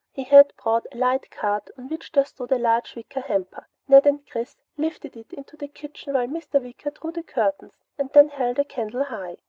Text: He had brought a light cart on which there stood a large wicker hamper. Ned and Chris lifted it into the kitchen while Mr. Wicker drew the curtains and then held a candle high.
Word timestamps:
He 0.11 0.23
had 0.23 0.51
brought 0.57 0.87
a 0.91 0.97
light 0.97 1.29
cart 1.29 1.69
on 1.77 1.87
which 1.87 2.11
there 2.11 2.25
stood 2.25 2.51
a 2.51 2.57
large 2.57 2.95
wicker 2.95 3.19
hamper. 3.21 3.67
Ned 3.87 4.07
and 4.07 4.27
Chris 4.27 4.57
lifted 4.75 5.15
it 5.15 5.31
into 5.31 5.55
the 5.55 5.67
kitchen 5.67 6.13
while 6.15 6.25
Mr. 6.25 6.59
Wicker 6.59 6.89
drew 6.89 7.11
the 7.11 7.21
curtains 7.21 7.77
and 7.99 8.09
then 8.11 8.29
held 8.29 8.57
a 8.57 8.63
candle 8.65 9.03
high. 9.03 9.37